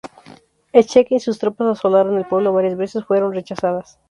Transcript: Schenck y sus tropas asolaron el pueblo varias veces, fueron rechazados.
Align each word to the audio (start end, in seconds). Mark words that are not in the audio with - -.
Schenck 0.73 1.11
y 1.11 1.19
sus 1.19 1.37
tropas 1.37 1.67
asolaron 1.77 2.17
el 2.17 2.25
pueblo 2.25 2.51
varias 2.53 2.75
veces, 2.75 3.05
fueron 3.05 3.33
rechazados. 3.35 3.99